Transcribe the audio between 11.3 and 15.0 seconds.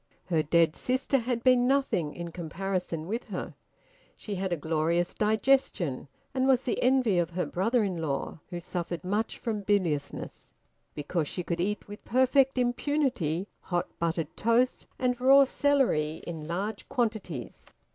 could eat with perfect impunity hot buttered toast